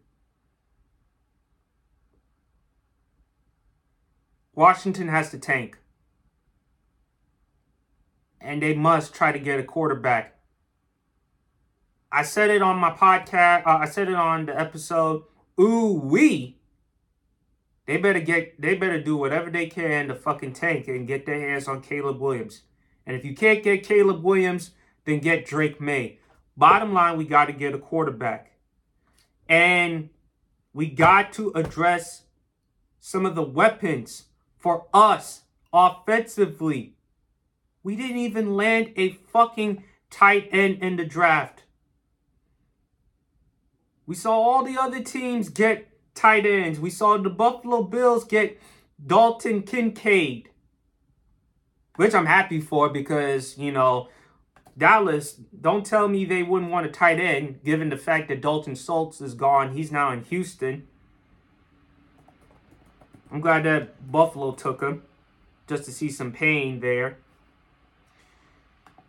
Washington 4.55 5.09
has 5.09 5.31
to 5.31 5.39
tank 5.39 5.79
and 8.41 8.63
they 8.63 8.75
must 8.75 9.13
try 9.13 9.33
to 9.33 9.39
get 9.39 9.59
a 9.59 9.65
quarterback. 9.65 10.35
I 12.11 12.23
said 12.23 12.51
it 12.51 12.63
on 12.63 12.77
my 12.79 12.91
podcast. 12.91 13.67
Uh, 13.67 13.79
I 13.79 13.87
said 13.87 14.09
it 14.09 14.15
on 14.15 14.47
the 14.47 14.59
episode. 14.59 15.25
Ooh 15.61 15.93
wee. 15.93 16.59
They 17.87 17.97
better 17.97 18.21
get. 18.21 18.61
They 18.61 18.75
better 18.75 19.01
do 19.01 19.17
whatever 19.17 19.51
they 19.51 19.67
can 19.67 20.09
to 20.09 20.15
fucking 20.15 20.55
tank 20.55 20.89
and 20.89 21.07
get 21.07 21.25
their 21.25 21.39
hands 21.39 21.69
on 21.69 21.83
Caleb 21.83 22.21
Williams. 22.21 22.63
And 23.07 23.17
if 23.17 23.25
you 23.25 23.35
can't 23.35 23.63
get 23.63 23.85
Caleb 23.85 24.23
Williams, 24.25 24.73
then 25.05 25.21
get 25.21 25.47
Drake 25.47 25.81
Maye. 25.81 26.19
Bottom 26.57 26.93
line, 26.93 27.17
we 27.17 27.25
got 27.25 27.47
to 27.47 27.53
get 27.53 27.75
a 27.75 27.79
quarterback, 27.79 28.53
and 29.49 30.11
we 30.73 30.89
got 30.89 31.33
to 31.35 31.53
address 31.55 32.25
some 32.99 33.25
of 33.25 33.35
the 33.35 33.43
weapons 33.43 34.25
for 34.57 34.87
us 34.93 35.43
offensively 35.73 36.97
we 37.87 37.95
didn't 37.95 38.17
even 38.17 38.57
land 38.57 38.93
a 38.97 39.13
fucking 39.33 39.85
tight 40.11 40.49
end 40.51 40.83
in 40.83 40.97
the 40.97 41.05
draft. 41.05 41.63
We 44.07 44.15
saw 44.15 44.33
all 44.33 44.65
the 44.65 44.79
other 44.79 45.03
teams 45.03 45.49
get 45.49 45.89
tight 46.15 46.47
ends. 46.47 46.79
We 46.79 46.91
saw 46.91 47.19
the 47.19 47.31
Buffalo 47.31 47.83
Bills 47.83 48.25
get 48.25 48.61
Dalton 49.05 49.63
Kincaid, 49.63 50.49
which 51.97 52.15
I'm 52.15 52.27
happy 52.27 52.61
for 52.61 52.89
because, 52.89 53.59
you 53.59 53.73
know, 53.73 54.09
Dallas, 54.79 55.33
don't 55.61 55.85
tell 55.85 56.07
me 56.07 56.25
they 56.25 56.43
wouldn't 56.43 56.71
want 56.71 56.87
a 56.87 56.91
tight 56.91 57.19
end 57.19 57.61
given 57.65 57.89
the 57.89 57.97
fact 57.97 58.29
that 58.29 58.41
Dalton 58.41 58.75
Schultz 58.75 59.21
is 59.21 59.35
gone. 59.35 59.75
He's 59.75 59.91
now 59.91 60.13
in 60.13 60.23
Houston. 60.25 60.87
I'm 63.31 63.41
glad 63.41 63.65
that 63.65 64.11
Buffalo 64.11 64.53
took 64.53 64.83
him 64.83 65.03
just 65.67 65.85
to 65.85 65.93
see 65.93 66.11
some 66.11 66.31
pain 66.31 66.81
there. 66.81 67.19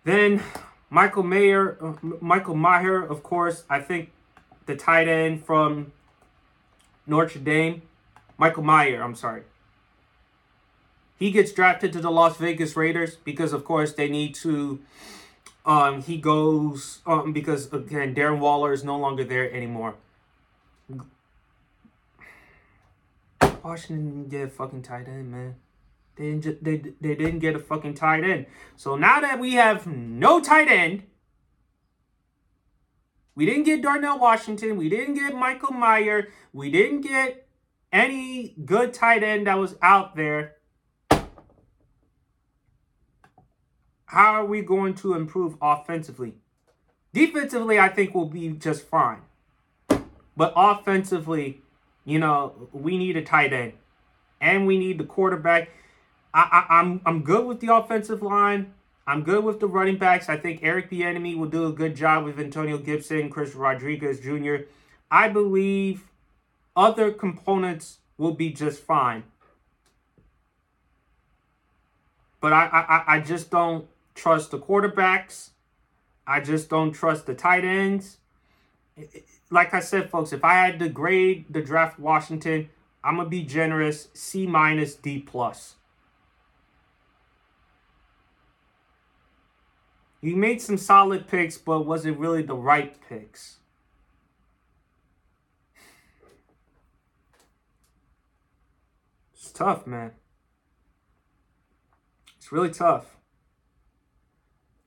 Then 0.06 0.42
Michael 0.90 1.24
Mayer, 1.24 1.78
uh, 1.82 1.94
Michael 2.22 2.56
Mayer, 2.56 3.04
of 3.04 3.22
course, 3.22 3.64
I 3.70 3.80
think 3.82 4.12
the 4.68 4.76
tight 4.76 5.08
end 5.08 5.44
from 5.44 5.92
Notre 7.08 7.40
Dame, 7.40 7.82
Michael 8.38 8.64
Mayer, 8.64 9.02
I'm 9.02 9.16
sorry. 9.16 9.44
He 11.18 11.32
gets 11.32 11.52
drafted 11.52 11.92
to 11.94 12.00
the 12.00 12.12
Las 12.12 12.38
Vegas 12.38 12.78
Raiders 12.78 13.16
because, 13.16 13.52
of 13.54 13.66
course, 13.66 13.94
they 13.94 14.08
need 14.08 14.36
to. 14.36 14.80
Um, 15.66 16.04
he 16.04 16.18
goes 16.18 17.00
um, 17.06 17.34
because 17.34 17.74
again, 17.74 18.14
Darren 18.14 18.40
Waller 18.40 18.72
is 18.72 18.84
no 18.84 18.98
longer 18.98 19.24
there 19.24 19.52
anymore. 19.52 19.96
Washington 23.64 24.06
didn't 24.06 24.30
get 24.30 24.48
a 24.48 24.50
fucking 24.50 24.84
tight 24.84 25.08
end, 25.08 25.32
man. 25.32 25.56
They 26.16 26.26
didn't, 26.32 26.44
just, 26.44 26.64
they, 26.64 26.78
they 26.78 27.16
didn't 27.16 27.40
get 27.40 27.56
a 27.56 27.60
fucking 27.60 27.96
tight 27.96 28.24
end. 28.24 28.46
So 28.76 28.96
now 28.96 29.20
that 29.20 29.40
we 29.40 29.54
have 29.54 29.86
no 29.86 30.40
tight 30.40 30.70
end, 30.70 31.04
we 33.38 33.46
didn't 33.46 33.66
get 33.66 33.84
Darnell 33.84 34.18
Washington. 34.18 34.78
We 34.78 34.90
didn't 34.90 35.14
get 35.14 35.36
Michael 35.36 35.72
Mayer. 35.72 36.30
We 36.54 36.72
didn't 36.72 37.02
get 37.02 37.48
any 37.94 38.56
good 38.66 38.96
tight 38.96 39.22
end 39.22 39.46
that 39.46 39.60
was 39.60 39.76
out 39.80 40.16
there. 40.16 40.56
How 44.08 44.34
are 44.34 44.46
we 44.46 44.64
going 44.64 44.96
to 44.96 45.14
improve 45.14 45.56
offensively? 45.62 46.34
Defensively, 47.14 47.78
I 47.78 47.90
think 47.90 48.16
we'll 48.16 48.26
be 48.26 48.50
just 48.50 48.88
fine. 48.88 49.22
But 50.36 50.54
offensively, 50.56 51.62
you 52.06 52.18
know, 52.18 52.70
we 52.74 52.98
need 52.98 53.18
a 53.18 53.22
tight 53.22 53.54
end. 53.54 53.74
And 54.42 54.66
we 54.66 54.80
need 54.80 54.98
the 54.98 55.04
quarterback. 55.04 55.70
I, 56.34 56.66
I, 56.70 56.80
I'm 56.80 57.02
I'm 57.06 57.22
good 57.22 57.46
with 57.46 57.60
the 57.60 57.72
offensive 57.76 58.24
line. 58.24 58.74
I'm 59.08 59.24
good 59.24 59.46
with 59.46 59.62
the 59.62 59.68
running 59.68 59.98
backs. 59.98 60.28
I 60.28 60.36
think 60.36 60.60
Eric 60.62 60.92
Bieniemy 60.92 61.38
will 61.38 61.48
do 61.48 61.66
a 61.66 61.72
good 61.72 61.96
job 61.96 62.26
with 62.26 62.38
Antonio 62.38 62.78
Gibson, 62.78 63.30
Chris 63.30 63.56
Rodriguez 63.56 64.20
Jr. 64.20 64.68
I 65.10 65.30
believe 65.30 66.10
other 66.76 67.12
components 67.12 68.00
will 68.18 68.34
be 68.34 68.50
just 68.52 68.84
fine. 68.84 69.24
But 72.42 72.52
I, 72.52 72.66
I, 72.66 73.16
I 73.16 73.20
just 73.22 73.50
don't 73.50 73.88
trust 74.14 74.52
the 74.52 74.60
quarterbacks. 74.60 75.52
I 76.28 76.42
just 76.42 76.70
don't 76.70 76.92
trust 76.92 77.26
the 77.26 77.34
tight 77.34 77.64
ends. 77.64 78.18
Like 79.50 79.74
I 79.74 79.80
said, 79.80 80.10
folks, 80.10 80.34
if 80.34 80.44
I 80.44 80.56
had 80.56 80.80
to 80.80 80.90
grade 80.90 81.46
the 81.50 81.62
draft 81.62 81.98
Washington, 81.98 82.70
I'm 83.04 83.16
gonna 83.16 83.30
be 83.30 83.44
generous. 83.44 84.10
C 84.14 84.46
minus, 84.46 84.96
D 84.96 85.20
plus. 85.20 85.77
You 90.28 90.36
made 90.36 90.62
some 90.62 90.78
solid 90.78 91.26
picks, 91.30 91.58
but 91.58 91.86
was 91.86 92.06
it 92.06 92.18
really 92.18 92.42
the 92.42 92.54
right 92.54 92.94
picks? 93.08 93.60
It's 99.34 99.54
tough, 99.54 99.88
man. 99.88 100.12
It's 102.36 102.52
really 102.52 102.72
tough. 102.72 103.16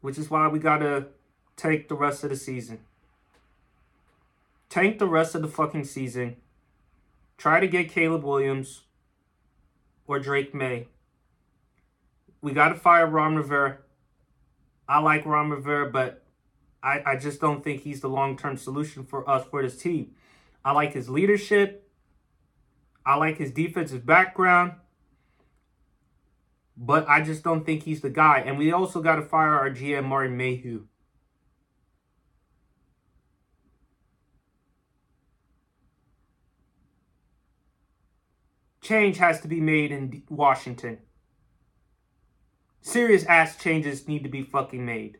Which 0.03 0.18
is 0.18 0.29
why 0.29 0.46
we 0.48 0.59
got 0.59 0.81
to 0.81 1.07
take 1.57 1.88
the 1.88 1.94
rest 1.94 2.22
of 2.22 2.29
the 2.29 2.37
season. 2.37 2.81
Tank 4.68 4.98
the 4.98 5.07
rest 5.07 5.35
of 5.35 5.40
the 5.40 5.48
fucking 5.48 5.85
season. 5.85 6.37
Try 7.38 7.61
to 7.61 7.66
get 7.66 7.88
Caleb 7.88 8.24
Williams 8.24 8.83
or 10.07 10.18
Drake 10.18 10.55
Maye. 10.55 10.88
We 12.42 12.53
got 12.53 12.68
to 12.68 12.74
fire 12.74 13.07
Ron 13.07 13.37
Rivera. 13.37 13.79
I 14.90 14.98
like 14.98 15.24
Ron 15.24 15.50
Rivera, 15.50 15.88
but 15.88 16.24
I, 16.83 17.00
I 17.07 17.16
just 17.16 17.40
don't 17.40 17.62
think 17.62 17.83
he's 17.83 18.00
the 18.00 18.09
long 18.09 18.37
term 18.37 18.57
solution 18.57 19.05
for 19.05 19.29
us 19.31 19.46
for 19.46 19.62
this 19.62 19.81
team. 19.81 20.16
I 20.64 20.72
like 20.72 20.94
his 20.94 21.09
leadership. 21.09 21.88
I 23.07 23.14
like 23.14 23.38
his 23.38 23.53
defensive 23.53 24.05
background. 24.05 24.72
But 26.76 27.09
I 27.09 27.22
just 27.22 27.44
don't 27.44 27.64
think 27.64 27.85
he's 27.85 28.00
the 28.00 28.11
guy. 28.11 28.40
And 28.44 28.59
we 28.59 28.72
also 28.72 29.00
got 29.00 29.14
to 29.14 29.22
fire 29.22 29.55
our 29.55 29.70
GM, 29.70 30.07
Martin 30.07 30.37
Mayhew. 30.37 30.87
Change 38.81 39.18
has 39.18 39.40
to 39.42 39.46
be 39.46 39.61
made 39.61 39.92
in 39.92 40.24
Washington. 40.29 40.98
Serious 42.81 43.25
ass 43.25 43.57
changes 43.57 44.09
need 44.09 44.23
to 44.23 44.29
be 44.29 44.43
fucking 44.43 44.85
made. 44.85 45.19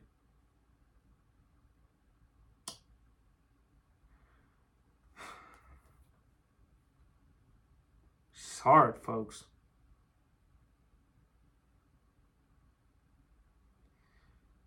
It's 8.35 8.61
hard, 8.61 8.99
folks. 8.99 9.45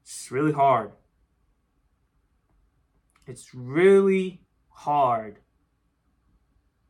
It's 0.02 0.32
really 0.32 0.54
hard. 0.54 0.94
It's 3.28 3.54
really 3.54 4.42
hard 4.70 5.40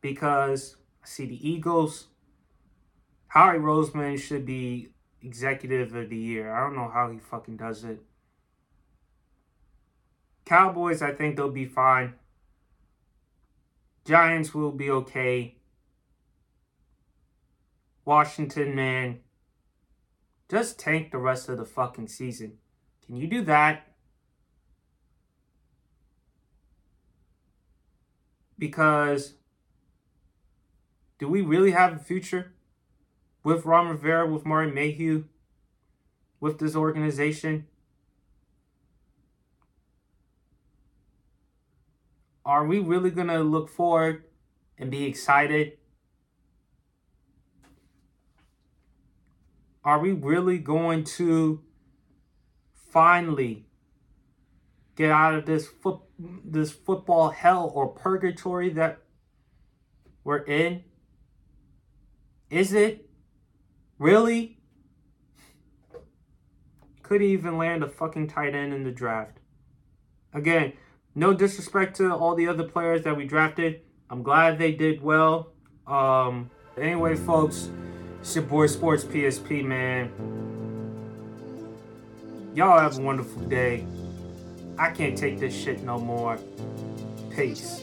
because 0.00 0.76
I 1.02 1.06
see 1.06 1.26
the 1.26 1.48
Eagles. 1.48 2.06
Howie 3.28 3.58
Roseman 3.58 4.18
should 4.18 4.46
be 4.46 4.93
executive 5.24 5.94
of 5.94 6.10
the 6.10 6.16
year. 6.16 6.52
I 6.52 6.60
don't 6.60 6.76
know 6.76 6.90
how 6.92 7.10
he 7.10 7.18
fucking 7.18 7.56
does 7.56 7.82
it. 7.84 8.00
Cowboys, 10.44 11.00
I 11.00 11.12
think 11.12 11.36
they'll 11.36 11.50
be 11.50 11.64
fine. 11.64 12.14
Giants 14.04 14.54
will 14.54 14.72
be 14.72 14.90
okay. 14.90 15.56
Washington, 18.04 18.74
man, 18.74 19.20
just 20.50 20.78
tank 20.78 21.10
the 21.10 21.18
rest 21.18 21.48
of 21.48 21.56
the 21.56 21.64
fucking 21.64 22.08
season. 22.08 22.58
Can 23.06 23.16
you 23.16 23.26
do 23.26 23.42
that? 23.44 23.94
Because 28.58 29.34
do 31.18 31.28
we 31.28 31.40
really 31.40 31.70
have 31.70 31.94
a 31.94 31.98
future 31.98 32.53
with 33.44 33.66
Ron 33.66 33.88
Rivera, 33.88 34.26
with 34.26 34.44
Martin 34.44 34.74
Mayhew, 34.74 35.24
with 36.40 36.58
this 36.58 36.74
organization? 36.74 37.66
Are 42.44 42.66
we 42.66 42.78
really 42.78 43.10
going 43.10 43.28
to 43.28 43.40
look 43.40 43.68
forward 43.68 44.24
and 44.78 44.90
be 44.90 45.04
excited? 45.04 45.78
Are 49.84 49.98
we 49.98 50.12
really 50.12 50.58
going 50.58 51.04
to 51.04 51.62
finally 52.90 53.66
get 54.96 55.10
out 55.10 55.34
of 55.34 55.46
this 55.46 55.66
foot 55.66 56.00
this 56.18 56.70
football 56.70 57.30
hell 57.30 57.70
or 57.74 57.88
purgatory 57.88 58.70
that 58.70 59.02
we're 60.22 60.38
in? 60.38 60.84
Is 62.50 62.72
it 62.72 63.03
really? 63.98 64.58
Could 67.02 67.22
even 67.22 67.58
land 67.58 67.82
a 67.82 67.88
fucking 67.88 68.28
tight 68.28 68.54
end 68.54 68.72
in 68.72 68.84
the 68.84 68.90
draft. 68.90 69.38
Again, 70.32 70.72
no 71.14 71.32
disrespect 71.32 71.96
to 71.96 72.12
all 72.12 72.34
the 72.34 72.48
other 72.48 72.64
players 72.64 73.02
that 73.04 73.16
we 73.16 73.24
drafted. 73.24 73.82
I'm 74.10 74.22
glad 74.22 74.58
they 74.58 74.72
did 74.72 75.02
well. 75.02 75.52
Um, 75.86 76.50
anyway, 76.76 77.14
folks, 77.14 77.70
it's 78.20 78.34
your 78.34 78.44
boy 78.44 78.66
Sports 78.66 79.04
PSP, 79.04 79.64
man. 79.64 80.10
Y'all 82.54 82.78
have 82.78 82.98
a 82.98 83.02
wonderful 83.02 83.42
day. 83.42 83.86
I 84.78 84.90
can't 84.90 85.16
take 85.16 85.38
this 85.38 85.54
shit 85.54 85.82
no 85.82 85.98
more. 85.98 86.38
Peace. 87.34 87.82